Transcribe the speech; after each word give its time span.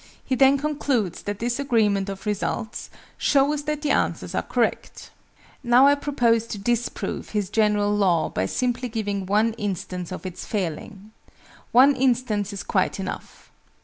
He 0.25 0.33
then 0.33 0.57
concludes 0.57 1.21
that 1.21 1.37
this 1.37 1.59
agreement 1.59 2.09
of 2.09 2.25
results 2.25 2.89
"shows 3.19 3.65
that 3.65 3.83
the 3.83 3.91
answers 3.91 4.33
are 4.33 4.41
correct." 4.41 5.11
Now 5.63 5.85
I 5.85 5.93
propose 5.93 6.47
to 6.47 6.57
disprove 6.57 7.29
his 7.29 7.51
general 7.51 7.95
law 7.95 8.27
by 8.29 8.47
simply 8.47 8.89
giving 8.89 9.27
one 9.27 9.53
instance 9.59 10.11
of 10.11 10.25
its 10.25 10.43
failing. 10.43 11.11
One 11.71 11.95
instance 11.95 12.51
is 12.51 12.63
quite 12.63 12.99
enough. 12.99 13.51